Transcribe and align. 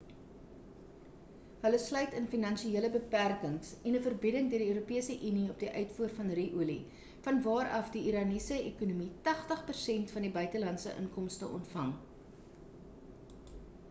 hulle 1.65 1.79
sluit 1.81 2.15
in 2.19 2.29
finansiële 2.31 2.89
beperkings 2.95 3.73
en 3.91 3.97
'n 3.99 4.01
verbieding 4.05 4.47
deur 4.53 4.63
die 4.63 4.71
europese 4.73 5.17
unie 5.29 5.45
op 5.55 5.59
die 5.65 5.69
uitvoer 5.81 6.15
van 6.21 6.33
ru-olie 6.41 6.79
van 7.29 7.43
waar 7.49 7.71
af 7.83 7.93
die 7.99 8.03
iraniese 8.13 8.59
ekonomie 8.73 9.11
80% 9.31 10.17
van 10.17 10.27
sy 10.29 10.33
buitelandse 10.41 10.99
inkomste 11.05 11.51
ontvang 11.61 11.95